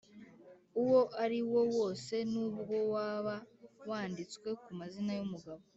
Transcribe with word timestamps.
uwo 0.81 1.01
ari 1.23 1.39
wo 1.51 1.61
wose 1.75 2.15
n’ubwo 2.31 2.75
waba 2.93 3.35
wanditswe 3.89 4.49
ku 4.63 4.69
mazina 4.79 5.11
y’umugabo, 5.19 5.63